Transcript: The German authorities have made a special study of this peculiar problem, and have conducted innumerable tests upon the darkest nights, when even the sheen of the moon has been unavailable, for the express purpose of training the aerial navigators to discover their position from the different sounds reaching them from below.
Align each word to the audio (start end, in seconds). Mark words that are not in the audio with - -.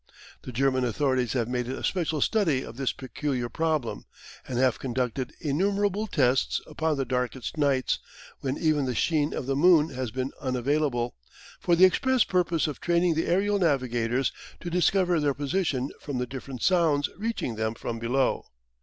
The 0.41 0.51
German 0.51 0.83
authorities 0.83 1.33
have 1.33 1.47
made 1.47 1.67
a 1.67 1.83
special 1.83 2.21
study 2.21 2.63
of 2.63 2.75
this 2.75 2.91
peculiar 2.91 3.49
problem, 3.49 4.05
and 4.47 4.57
have 4.57 4.79
conducted 4.79 5.31
innumerable 5.39 6.07
tests 6.07 6.59
upon 6.65 6.97
the 6.97 7.05
darkest 7.05 7.55
nights, 7.55 7.99
when 8.39 8.57
even 8.57 8.85
the 8.85 8.95
sheen 8.95 9.31
of 9.31 9.45
the 9.45 9.55
moon 9.55 9.89
has 9.89 10.09
been 10.09 10.31
unavailable, 10.41 11.17
for 11.59 11.75
the 11.75 11.85
express 11.85 12.23
purpose 12.23 12.65
of 12.65 12.79
training 12.81 13.13
the 13.13 13.27
aerial 13.27 13.59
navigators 13.59 14.31
to 14.59 14.71
discover 14.71 15.19
their 15.19 15.35
position 15.35 15.91
from 16.01 16.17
the 16.17 16.25
different 16.25 16.63
sounds 16.63 17.07
reaching 17.15 17.53
them 17.55 17.75
from 17.75 17.99
below. 17.99 18.45